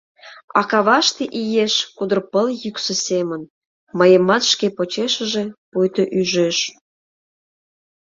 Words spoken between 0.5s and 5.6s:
А каваште иеш кудыр пыл йӱксӧ семын, Мыйымат шке почешыже